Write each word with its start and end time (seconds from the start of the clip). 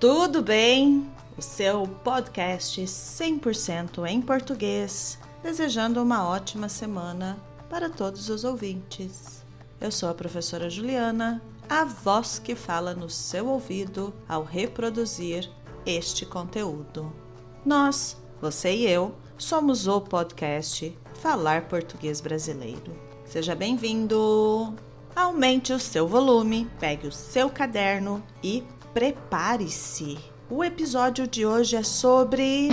Tudo 0.00 0.40
bem? 0.40 1.06
O 1.36 1.42
seu 1.42 1.86
podcast 2.02 2.80
100% 2.80 4.06
em 4.08 4.22
português, 4.22 5.18
desejando 5.42 6.02
uma 6.02 6.26
ótima 6.26 6.70
semana 6.70 7.38
para 7.68 7.90
todos 7.90 8.30
os 8.30 8.42
ouvintes. 8.42 9.44
Eu 9.78 9.92
sou 9.92 10.08
a 10.08 10.14
professora 10.14 10.70
Juliana, 10.70 11.42
a 11.68 11.84
voz 11.84 12.38
que 12.38 12.54
fala 12.54 12.94
no 12.94 13.10
seu 13.10 13.46
ouvido 13.46 14.10
ao 14.26 14.42
reproduzir 14.42 15.50
este 15.84 16.24
conteúdo. 16.24 17.12
Nós, 17.62 18.16
você 18.40 18.74
e 18.74 18.86
eu, 18.86 19.14
somos 19.36 19.86
o 19.86 20.00
podcast 20.00 20.96
Falar 21.20 21.68
Português 21.68 22.22
Brasileiro. 22.22 22.98
Seja 23.26 23.54
bem-vindo! 23.54 24.74
Aumente 25.14 25.74
o 25.74 25.78
seu 25.78 26.08
volume, 26.08 26.70
pegue 26.80 27.06
o 27.06 27.12
seu 27.12 27.50
caderno 27.50 28.22
e 28.42 28.64
prepare-se. 28.92 30.18
O 30.48 30.64
episódio 30.64 31.26
de 31.26 31.46
hoje 31.46 31.76
é 31.76 31.82
sobre. 31.82 32.68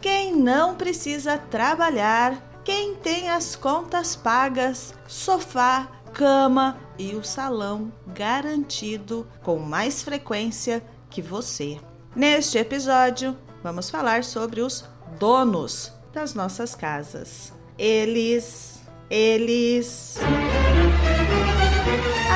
Quem 0.00 0.34
não 0.36 0.74
precisa 0.74 1.38
trabalhar, 1.38 2.60
quem 2.64 2.94
tem 2.94 3.30
as 3.30 3.56
contas 3.56 4.16
pagas, 4.16 4.94
sofá, 5.06 5.88
cama 6.12 6.78
e 6.98 7.14
o 7.14 7.24
salão 7.24 7.92
garantido 8.06 9.26
com 9.42 9.58
mais 9.58 10.02
frequência 10.02 10.82
que 11.08 11.22
você. 11.22 11.78
Neste 12.14 12.58
episódio, 12.58 13.36
vamos 13.62 13.88
falar 13.88 14.24
sobre 14.24 14.60
os 14.60 14.84
donos 15.18 15.92
das 16.12 16.34
nossas 16.34 16.74
casas. 16.74 17.52
Eles, 17.78 18.80
eles. 19.08 20.18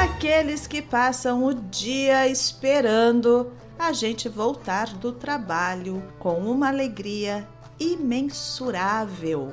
Aqueles 0.04 0.66
que 0.66 0.82
passam 0.82 1.42
o 1.44 1.54
dia 1.54 2.28
esperando 2.28 3.50
a 3.78 3.90
gente 3.90 4.28
voltar 4.28 4.88
do 4.88 5.10
trabalho 5.10 6.02
com 6.18 6.40
uma 6.40 6.68
alegria 6.68 7.48
imensurável. 7.80 9.50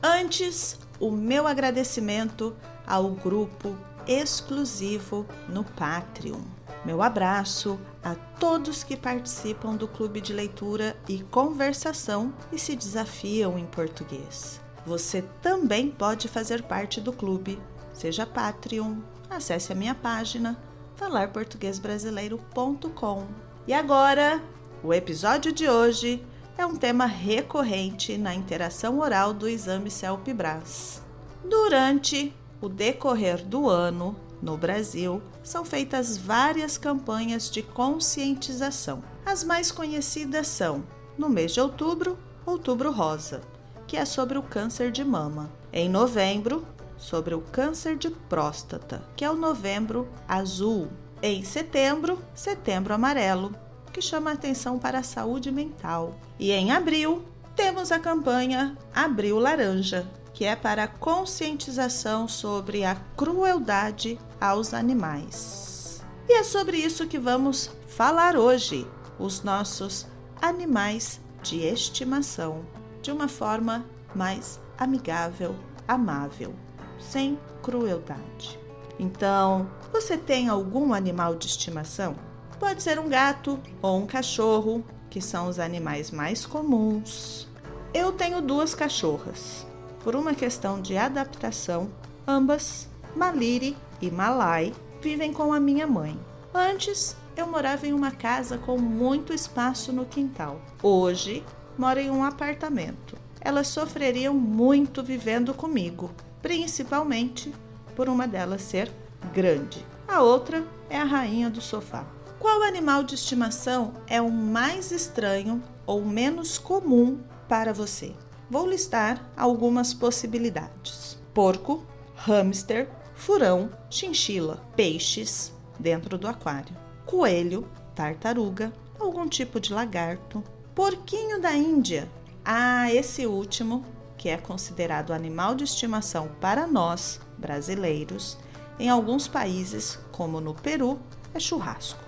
Antes, 0.00 0.78
o 1.00 1.10
meu 1.10 1.48
agradecimento 1.48 2.56
ao 2.86 3.10
grupo 3.10 3.76
exclusivo 4.06 5.26
no 5.48 5.64
Patreon. 5.64 6.42
Meu 6.84 7.02
abraço 7.02 7.76
a 8.00 8.14
todos 8.14 8.84
que 8.84 8.96
participam 8.96 9.74
do 9.74 9.88
clube 9.88 10.20
de 10.20 10.32
leitura 10.32 10.96
e 11.08 11.24
conversação 11.24 12.32
e 12.52 12.58
se 12.58 12.76
desafiam 12.76 13.58
em 13.58 13.66
português. 13.66 14.60
Você 14.86 15.22
também 15.42 15.90
pode 15.90 16.28
fazer 16.28 16.62
parte 16.62 17.00
do 17.00 17.12
clube, 17.12 17.60
seja 17.98 18.24
Patreon, 18.24 18.96
acesse 19.28 19.72
a 19.72 19.74
minha 19.74 19.94
página 19.94 20.56
falarportuguesbrasileiro.com. 20.94 23.26
E 23.66 23.72
agora, 23.72 24.40
o 24.82 24.92
episódio 24.94 25.52
de 25.52 25.68
hoje 25.68 26.24
é 26.56 26.64
um 26.64 26.76
tema 26.76 27.04
recorrente 27.06 28.16
na 28.16 28.32
interação 28.34 29.00
oral 29.00 29.34
do 29.34 29.48
exame 29.48 29.90
CELP-BRAS. 29.90 31.02
Durante 31.44 32.32
o 32.60 32.68
decorrer 32.68 33.44
do 33.44 33.68
ano, 33.68 34.14
no 34.40 34.56
Brasil, 34.56 35.20
são 35.42 35.64
feitas 35.64 36.16
várias 36.16 36.78
campanhas 36.78 37.50
de 37.50 37.62
conscientização. 37.62 39.02
As 39.26 39.42
mais 39.42 39.72
conhecidas 39.72 40.46
são, 40.46 40.84
no 41.16 41.28
mês 41.28 41.50
de 41.52 41.60
outubro, 41.60 42.16
Outubro 42.46 42.92
Rosa, 42.92 43.40
que 43.86 43.96
é 43.96 44.04
sobre 44.04 44.38
o 44.38 44.42
câncer 44.42 44.92
de 44.92 45.04
mama. 45.04 45.50
Em 45.72 45.88
novembro, 45.88 46.64
sobre 46.98 47.34
o 47.34 47.40
câncer 47.40 47.96
de 47.96 48.10
próstata, 48.10 49.02
que 49.16 49.24
é 49.24 49.30
o 49.30 49.36
Novembro 49.36 50.08
Azul. 50.28 50.88
Em 51.22 51.42
setembro, 51.44 52.18
Setembro 52.34 52.92
Amarelo, 52.92 53.54
que 53.92 54.02
chama 54.02 54.32
atenção 54.32 54.78
para 54.78 54.98
a 54.98 55.02
saúde 55.02 55.50
mental. 55.50 56.14
E 56.38 56.52
em 56.52 56.70
abril, 56.70 57.24
temos 57.56 57.90
a 57.90 57.98
campanha 57.98 58.76
Abril 58.94 59.38
Laranja, 59.38 60.06
que 60.32 60.44
é 60.44 60.54
para 60.54 60.84
a 60.84 60.88
conscientização 60.88 62.28
sobre 62.28 62.84
a 62.84 62.94
crueldade 63.16 64.18
aos 64.40 64.72
animais. 64.72 66.00
E 66.28 66.34
é 66.34 66.44
sobre 66.44 66.76
isso 66.76 67.08
que 67.08 67.18
vamos 67.18 67.70
falar 67.88 68.36
hoje, 68.36 68.86
os 69.18 69.42
nossos 69.42 70.06
animais 70.40 71.20
de 71.42 71.60
estimação, 71.60 72.64
de 73.02 73.10
uma 73.10 73.26
forma 73.26 73.84
mais 74.14 74.60
amigável, 74.78 75.56
amável, 75.88 76.54
sem 76.98 77.38
crueldade. 77.62 78.58
Então, 78.98 79.70
você 79.92 80.16
tem 80.16 80.48
algum 80.48 80.92
animal 80.92 81.34
de 81.34 81.46
estimação? 81.46 82.16
Pode 82.58 82.82
ser 82.82 82.98
um 82.98 83.08
gato 83.08 83.58
ou 83.80 83.98
um 83.98 84.06
cachorro, 84.06 84.84
que 85.08 85.20
são 85.20 85.48
os 85.48 85.58
animais 85.58 86.10
mais 86.10 86.44
comuns. 86.44 87.46
Eu 87.94 88.12
tenho 88.12 88.42
duas 88.42 88.74
cachorras 88.74 89.66
por 90.02 90.16
uma 90.16 90.34
questão 90.34 90.80
de 90.80 90.96
adaptação, 90.96 91.90
ambas, 92.26 92.88
Maliri 93.14 93.76
e 94.00 94.10
Malai, 94.10 94.72
vivem 95.00 95.32
com 95.32 95.52
a 95.52 95.60
minha 95.60 95.86
mãe. 95.86 96.18
Antes, 96.52 97.16
eu 97.36 97.46
morava 97.46 97.86
em 97.86 97.92
uma 97.92 98.10
casa 98.10 98.58
com 98.58 98.78
muito 98.78 99.32
espaço 99.32 99.92
no 99.92 100.04
quintal. 100.04 100.60
Hoje, 100.82 101.44
moro 101.76 102.00
em 102.00 102.10
um 102.10 102.24
apartamento. 102.24 103.16
Elas 103.40 103.68
sofreriam 103.68 104.34
muito 104.34 105.02
vivendo 105.02 105.54
comigo, 105.54 106.10
principalmente 106.42 107.52
por 107.94 108.08
uma 108.08 108.26
delas 108.26 108.62
ser 108.62 108.92
grande. 109.32 109.84
A 110.06 110.22
outra 110.22 110.64
é 110.88 110.98
a 110.98 111.04
rainha 111.04 111.50
do 111.50 111.60
sofá. 111.60 112.06
Qual 112.38 112.62
animal 112.62 113.02
de 113.02 113.14
estimação 113.14 113.94
é 114.06 114.22
o 114.22 114.30
mais 114.30 114.92
estranho 114.92 115.62
ou 115.84 116.04
menos 116.04 116.56
comum 116.56 117.18
para 117.48 117.72
você? 117.72 118.14
Vou 118.48 118.66
listar 118.66 119.30
algumas 119.36 119.92
possibilidades: 119.92 121.18
porco, 121.34 121.84
hamster, 122.14 122.88
furão, 123.14 123.70
chinchila, 123.90 124.62
peixes 124.76 125.52
dentro 125.78 126.16
do 126.16 126.28
aquário, 126.28 126.74
coelho, 127.04 127.68
tartaruga, 127.94 128.72
algum 128.98 129.28
tipo 129.28 129.60
de 129.60 129.72
lagarto, 129.72 130.42
porquinho 130.74 131.40
da 131.40 131.54
Índia. 131.56 132.08
Ah, 132.44 132.92
esse 132.92 133.26
último, 133.26 133.84
que 134.18 134.28
é 134.28 134.36
considerado 134.36 135.12
animal 135.12 135.54
de 135.54 135.64
estimação 135.64 136.28
para 136.40 136.66
nós, 136.66 137.20
brasileiros, 137.38 138.36
em 138.78 138.90
alguns 138.90 139.26
países, 139.26 139.98
como 140.12 140.40
no 140.40 140.52
Peru, 140.52 140.98
é 141.32 141.40
churrasco. 141.40 142.00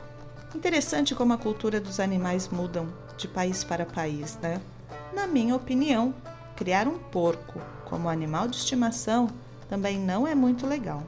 Interessante 0.55 1.15
como 1.15 1.33
a 1.33 1.39
cultura 1.39 1.81
dos 1.81 2.01
animais 2.01 2.49
mudam 2.49 2.93
de 3.17 3.29
país 3.29 3.63
para 3.63 3.87
país, 3.87 4.37
né? 4.43 4.61
Na 5.15 5.27
minha 5.27 5.55
opinião, 5.55 6.13
criar 6.57 6.89
um 6.89 6.99
porco 6.99 7.61
como 7.85 8.09
animal 8.09 8.49
de 8.49 8.57
estimação 8.57 9.29
também 9.69 9.99
não 9.99 10.27
é 10.27 10.35
muito 10.35 10.67
legal. 10.67 11.03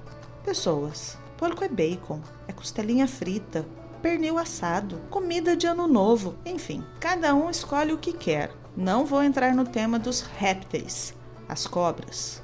Pessoas, 0.45 1.19
porco 1.37 1.65
é 1.65 1.69
bacon, 1.69 2.21
é 2.47 2.53
costelinha 2.53 3.09
frita, 3.09 3.67
pernil 4.01 4.39
assado, 4.39 5.01
comida 5.11 5.57
de 5.57 5.67
ano 5.67 5.89
novo, 5.89 6.35
enfim, 6.47 6.85
cada 7.01 7.35
um 7.35 7.51
escolhe 7.51 7.93
o 7.93 7.99
que 7.99 8.13
quer. 8.13 8.51
Não 8.77 9.05
vou 9.05 9.23
entrar 9.23 9.55
no 9.55 9.67
tema 9.67 9.99
dos 9.99 10.23
répteis, 10.23 11.15
as 11.47 11.67
cobras. 11.67 12.43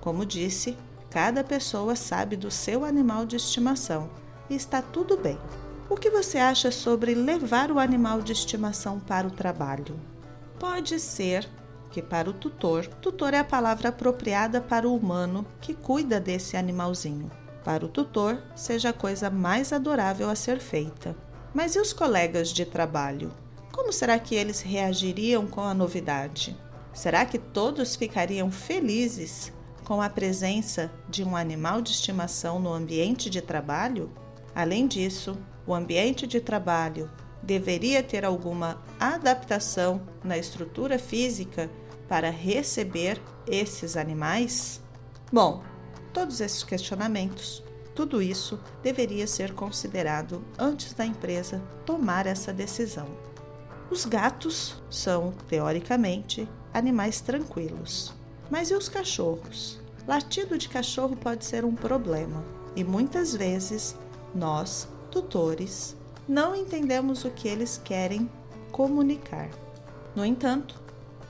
Como 0.00 0.26
disse, 0.26 0.76
cada 1.08 1.42
pessoa 1.42 1.96
sabe 1.96 2.36
do 2.36 2.50
seu 2.50 2.84
animal 2.84 3.24
de 3.24 3.36
estimação 3.36 4.10
e 4.50 4.54
está 4.54 4.82
tudo 4.82 5.16
bem. 5.16 5.38
O 5.88 5.96
que 5.96 6.10
você 6.10 6.38
acha 6.38 6.70
sobre 6.70 7.14
levar 7.14 7.72
o 7.72 7.78
animal 7.78 8.20
de 8.20 8.32
estimação 8.32 9.00
para 9.00 9.26
o 9.26 9.30
trabalho? 9.30 9.98
Pode 10.58 11.00
ser 11.00 11.48
que 11.90 12.02
para 12.02 12.28
o 12.28 12.34
tutor, 12.34 12.86
tutor 12.86 13.32
é 13.34 13.38
a 13.38 13.44
palavra 13.44 13.88
apropriada 13.88 14.60
para 14.60 14.86
o 14.86 14.94
humano 14.94 15.46
que 15.60 15.74
cuida 15.74 16.20
desse 16.20 16.56
animalzinho. 16.56 17.30
Para 17.64 17.84
o 17.84 17.88
tutor, 17.88 18.40
seja 18.54 18.90
a 18.90 18.92
coisa 18.92 19.30
mais 19.30 19.72
adorável 19.72 20.28
a 20.30 20.34
ser 20.34 20.60
feita. 20.60 21.16
Mas 21.52 21.74
e 21.74 21.80
os 21.80 21.92
colegas 21.92 22.50
de 22.50 22.64
trabalho? 22.64 23.32
Como 23.72 23.92
será 23.92 24.18
que 24.18 24.34
eles 24.34 24.60
reagiriam 24.60 25.46
com 25.46 25.60
a 25.60 25.74
novidade? 25.74 26.56
Será 26.92 27.24
que 27.24 27.38
todos 27.38 27.94
ficariam 27.94 28.50
felizes 28.50 29.52
com 29.84 30.02
a 30.02 30.10
presença 30.10 30.90
de 31.08 31.22
um 31.22 31.36
animal 31.36 31.80
de 31.80 31.92
estimação 31.92 32.58
no 32.58 32.72
ambiente 32.72 33.30
de 33.30 33.40
trabalho? 33.40 34.10
Além 34.54 34.86
disso, 34.86 35.38
o 35.66 35.72
ambiente 35.72 36.26
de 36.26 36.40
trabalho 36.40 37.10
deveria 37.42 38.02
ter 38.02 38.24
alguma 38.24 38.82
adaptação 38.98 40.02
na 40.22 40.36
estrutura 40.36 40.98
física 40.98 41.70
para 42.08 42.28
receber 42.28 43.22
esses 43.46 43.96
animais? 43.96 44.80
Bom, 45.32 45.62
todos 46.12 46.40
esses 46.40 46.64
questionamentos, 46.64 47.62
tudo 47.94 48.20
isso 48.20 48.58
deveria 48.82 49.28
ser 49.28 49.54
considerado 49.54 50.44
antes 50.58 50.92
da 50.92 51.06
empresa 51.06 51.62
tomar 51.86 52.26
essa 52.26 52.52
decisão. 52.52 53.29
Os 53.90 54.04
gatos 54.04 54.80
são, 54.88 55.32
teoricamente, 55.48 56.48
animais 56.72 57.20
tranquilos. 57.20 58.14
Mas 58.48 58.70
e 58.70 58.74
os 58.74 58.88
cachorros? 58.88 59.80
Latido 60.06 60.56
de 60.56 60.68
cachorro 60.68 61.16
pode 61.16 61.44
ser 61.44 61.64
um 61.64 61.74
problema 61.74 62.44
e 62.76 62.84
muitas 62.84 63.34
vezes 63.34 63.96
nós 64.32 64.88
tutores, 65.10 65.96
não 66.28 66.54
entendemos 66.54 67.24
o 67.24 67.30
que 67.30 67.48
eles 67.48 67.80
querem 67.82 68.30
comunicar. 68.70 69.50
No 70.14 70.24
entanto, 70.24 70.80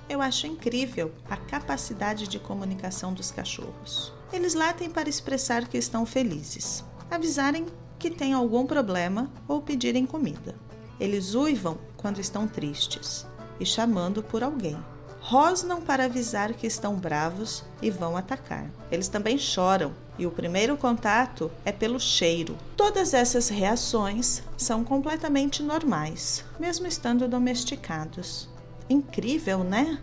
eu 0.06 0.20
acho 0.20 0.46
incrível 0.46 1.10
a 1.30 1.36
capacidade 1.36 2.28
de 2.28 2.38
comunicação 2.38 3.14
dos 3.14 3.30
cachorros. 3.30 4.12
Eles 4.30 4.52
latem 4.52 4.90
para 4.90 5.08
expressar 5.08 5.66
que 5.66 5.78
estão 5.78 6.04
felizes, 6.04 6.84
avisarem 7.10 7.64
que 7.98 8.10
têm 8.10 8.34
algum 8.34 8.66
problema 8.66 9.30
ou 9.48 9.62
pedirem 9.62 10.04
comida. 10.04 10.54
Eles 10.98 11.34
uivam 11.34 11.78
quando 12.00 12.18
estão 12.18 12.48
tristes 12.48 13.26
e 13.60 13.66
chamando 13.66 14.22
por 14.22 14.42
alguém. 14.42 14.78
Rosnam 15.20 15.82
para 15.82 16.06
avisar 16.06 16.54
que 16.54 16.66
estão 16.66 16.96
bravos 16.96 17.62
e 17.82 17.90
vão 17.90 18.16
atacar. 18.16 18.70
Eles 18.90 19.06
também 19.06 19.36
choram 19.36 19.92
e 20.18 20.26
o 20.26 20.30
primeiro 20.30 20.78
contato 20.78 21.50
é 21.62 21.70
pelo 21.70 22.00
cheiro. 22.00 22.56
Todas 22.74 23.12
essas 23.12 23.50
reações 23.50 24.42
são 24.56 24.82
completamente 24.82 25.62
normais, 25.62 26.42
mesmo 26.58 26.86
estando 26.86 27.28
domesticados. 27.28 28.48
Incrível, 28.88 29.62
né? 29.62 29.98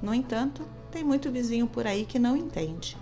No 0.00 0.14
entanto, 0.14 0.62
tem 0.92 1.02
muito 1.02 1.32
vizinho 1.32 1.66
por 1.66 1.86
aí 1.86 2.04
que 2.04 2.18
não 2.18 2.36
entende. 2.36 2.96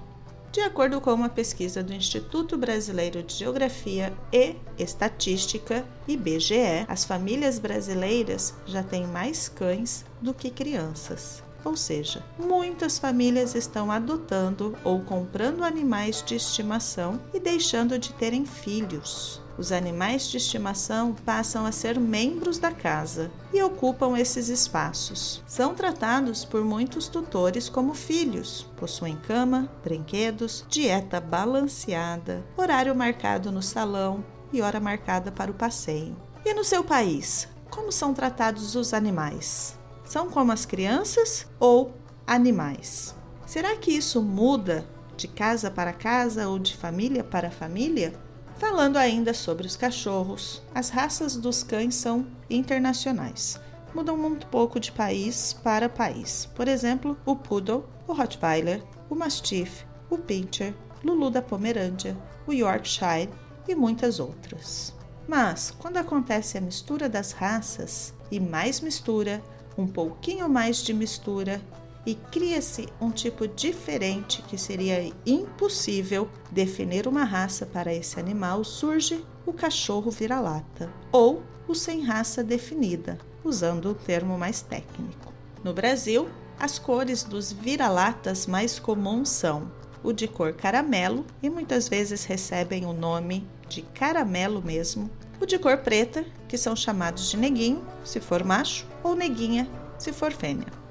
De 0.52 0.60
acordo 0.60 1.00
com 1.00 1.14
uma 1.14 1.30
pesquisa 1.30 1.82
do 1.82 1.94
Instituto 1.94 2.58
Brasileiro 2.58 3.22
de 3.22 3.34
Geografia 3.36 4.12
e 4.30 4.56
Estatística, 4.78 5.82
IBGE, 6.06 6.84
as 6.86 7.04
famílias 7.04 7.58
brasileiras 7.58 8.52
já 8.66 8.82
têm 8.82 9.06
mais 9.06 9.48
cães 9.48 10.04
do 10.20 10.34
que 10.34 10.50
crianças. 10.50 11.42
Ou 11.64 11.74
seja, 11.74 12.22
muitas 12.38 12.98
famílias 12.98 13.54
estão 13.54 13.90
adotando 13.90 14.76
ou 14.84 15.00
comprando 15.00 15.64
animais 15.64 16.22
de 16.22 16.34
estimação 16.34 17.18
e 17.32 17.40
deixando 17.40 17.98
de 17.98 18.12
terem 18.12 18.44
filhos. 18.44 19.41
Os 19.58 19.70
animais 19.70 20.28
de 20.28 20.38
estimação 20.38 21.14
passam 21.14 21.66
a 21.66 21.72
ser 21.72 22.00
membros 22.00 22.58
da 22.58 22.72
casa 22.72 23.30
e 23.52 23.62
ocupam 23.62 24.18
esses 24.18 24.48
espaços. 24.48 25.42
São 25.46 25.74
tratados 25.74 26.44
por 26.44 26.64
muitos 26.64 27.06
tutores 27.06 27.68
como 27.68 27.94
filhos, 27.94 28.66
possuem 28.76 29.16
cama, 29.16 29.70
brinquedos, 29.84 30.64
dieta 30.68 31.20
balanceada, 31.20 32.44
horário 32.56 32.94
marcado 32.94 33.52
no 33.52 33.62
salão 33.62 34.24
e 34.52 34.62
hora 34.62 34.80
marcada 34.80 35.30
para 35.30 35.50
o 35.50 35.54
passeio. 35.54 36.16
E 36.44 36.54
no 36.54 36.64
seu 36.64 36.82
país, 36.82 37.48
como 37.70 37.92
são 37.92 38.12
tratados 38.12 38.74
os 38.74 38.92
animais? 38.92 39.78
São 40.04 40.28
como 40.28 40.50
as 40.50 40.66
crianças 40.66 41.46
ou 41.60 41.94
animais? 42.26 43.14
Será 43.46 43.76
que 43.76 43.92
isso 43.92 44.22
muda 44.22 44.86
de 45.16 45.28
casa 45.28 45.70
para 45.70 45.92
casa 45.92 46.48
ou 46.48 46.58
de 46.58 46.76
família 46.76 47.22
para 47.22 47.50
família? 47.50 48.12
Falando 48.62 48.96
ainda 48.96 49.34
sobre 49.34 49.66
os 49.66 49.74
cachorros, 49.74 50.62
as 50.72 50.88
raças 50.88 51.36
dos 51.36 51.64
cães 51.64 51.96
são 51.96 52.24
internacionais. 52.48 53.60
Mudam 53.92 54.16
muito 54.16 54.46
pouco 54.46 54.78
de 54.78 54.92
país 54.92 55.52
para 55.52 55.88
país. 55.88 56.48
Por 56.54 56.68
exemplo, 56.68 57.18
o 57.26 57.34
Poodle, 57.34 57.84
o 58.06 58.12
Rottweiler, 58.12 58.80
o 59.10 59.16
Mastiff, 59.16 59.84
o 60.08 60.16
Pinscher, 60.16 60.72
Lulu 61.02 61.28
da 61.28 61.42
Pomerândia, 61.42 62.16
o 62.46 62.52
Yorkshire 62.52 63.28
e 63.66 63.74
muitas 63.74 64.20
outras. 64.20 64.94
Mas, 65.26 65.72
quando 65.72 65.96
acontece 65.96 66.56
a 66.56 66.60
mistura 66.60 67.08
das 67.08 67.32
raças 67.32 68.14
e 68.30 68.38
mais 68.38 68.80
mistura, 68.80 69.42
um 69.76 69.88
pouquinho 69.88 70.48
mais 70.48 70.84
de 70.84 70.94
mistura 70.94 71.60
e 72.04 72.14
cria-se 72.14 72.88
um 73.00 73.10
tipo 73.10 73.46
diferente 73.46 74.42
que 74.42 74.58
seria 74.58 75.12
impossível 75.24 76.28
definir 76.50 77.06
uma 77.06 77.24
raça 77.24 77.64
para 77.64 77.94
esse 77.94 78.18
animal, 78.18 78.64
surge 78.64 79.24
o 79.46 79.52
cachorro 79.52 80.10
vira-lata 80.10 80.92
ou 81.12 81.42
o 81.66 81.74
sem 81.74 82.02
raça 82.02 82.42
definida, 82.42 83.18
usando 83.44 83.90
o 83.90 83.94
termo 83.94 84.36
mais 84.36 84.62
técnico. 84.62 85.32
No 85.62 85.72
Brasil, 85.72 86.28
as 86.58 86.78
cores 86.78 87.22
dos 87.22 87.52
vira-latas 87.52 88.46
mais 88.46 88.78
comuns 88.78 89.28
são 89.28 89.70
o 90.02 90.12
de 90.12 90.26
cor 90.26 90.52
caramelo 90.52 91.24
e 91.40 91.48
muitas 91.48 91.88
vezes 91.88 92.24
recebem 92.24 92.84
o 92.84 92.92
nome 92.92 93.46
de 93.68 93.82
caramelo 93.82 94.60
mesmo, 94.60 95.08
o 95.40 95.46
de 95.46 95.58
cor 95.58 95.78
preta, 95.78 96.24
que 96.48 96.58
são 96.58 96.74
chamados 96.74 97.30
de 97.30 97.36
neguinho, 97.36 97.84
se 98.04 98.20
for 98.20 98.44
macho, 98.44 98.86
ou 99.02 99.14
neguinha, 99.14 99.68
se 99.98 100.12
for 100.12 100.32
fêmea 100.32 100.81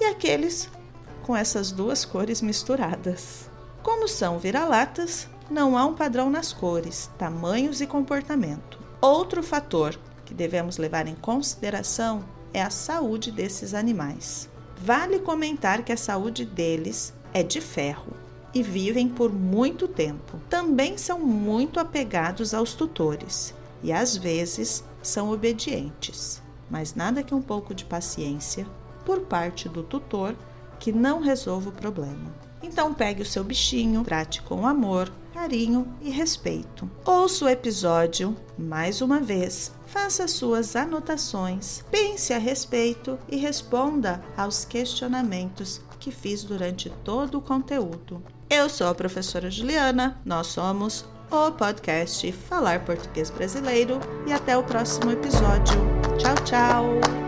e 0.00 0.04
aqueles 0.04 0.68
com 1.22 1.36
essas 1.36 1.70
duas 1.70 2.04
cores 2.04 2.40
misturadas. 2.40 3.50
Como 3.82 4.08
são 4.08 4.38
vira-latas, 4.38 5.28
não 5.50 5.76
há 5.76 5.84
um 5.84 5.94
padrão 5.94 6.30
nas 6.30 6.52
cores, 6.52 7.10
tamanhos 7.18 7.80
e 7.80 7.86
comportamento. 7.86 8.78
Outro 9.00 9.42
fator 9.42 9.98
que 10.24 10.34
devemos 10.34 10.78
levar 10.78 11.06
em 11.06 11.14
consideração 11.14 12.24
é 12.52 12.62
a 12.62 12.70
saúde 12.70 13.30
desses 13.30 13.74
animais. 13.74 14.48
Vale 14.76 15.18
comentar 15.18 15.84
que 15.84 15.92
a 15.92 15.96
saúde 15.96 16.44
deles 16.44 17.12
é 17.32 17.42
de 17.42 17.60
ferro 17.60 18.12
e 18.54 18.62
vivem 18.62 19.08
por 19.08 19.32
muito 19.32 19.88
tempo. 19.88 20.40
Também 20.48 20.96
são 20.96 21.18
muito 21.18 21.78
apegados 21.80 22.54
aos 22.54 22.74
tutores 22.74 23.54
e 23.82 23.92
às 23.92 24.16
vezes 24.16 24.84
são 25.02 25.30
obedientes, 25.30 26.42
mas 26.70 26.94
nada 26.94 27.22
que 27.22 27.34
um 27.34 27.42
pouco 27.42 27.74
de 27.74 27.84
paciência 27.84 28.66
por 29.08 29.20
parte 29.20 29.70
do 29.70 29.82
tutor 29.82 30.36
que 30.78 30.92
não 30.92 31.22
resolva 31.22 31.70
o 31.70 31.72
problema. 31.72 32.30
Então 32.62 32.92
pegue 32.92 33.22
o 33.22 33.26
seu 33.26 33.42
bichinho, 33.42 34.04
trate 34.04 34.42
com 34.42 34.66
amor, 34.66 35.10
carinho 35.32 35.88
e 36.02 36.10
respeito. 36.10 36.88
Ouça 37.06 37.46
o 37.46 37.48
episódio 37.48 38.36
mais 38.58 39.00
uma 39.00 39.18
vez, 39.18 39.72
faça 39.86 40.28
suas 40.28 40.76
anotações, 40.76 41.82
pense 41.90 42.34
a 42.34 42.38
respeito 42.38 43.18
e 43.30 43.36
responda 43.36 44.22
aos 44.36 44.66
questionamentos 44.66 45.80
que 45.98 46.10
fiz 46.10 46.44
durante 46.44 46.90
todo 47.02 47.38
o 47.38 47.42
conteúdo. 47.42 48.22
Eu 48.50 48.68
sou 48.68 48.88
a 48.88 48.94
professora 48.94 49.50
Juliana, 49.50 50.20
nós 50.22 50.48
somos 50.48 51.06
o 51.30 51.50
podcast 51.52 52.30
Falar 52.32 52.84
Português 52.84 53.30
Brasileiro 53.30 54.00
e 54.26 54.32
até 54.34 54.54
o 54.54 54.62
próximo 54.62 55.10
episódio. 55.10 55.80
Tchau, 56.18 56.34
tchau! 56.44 57.27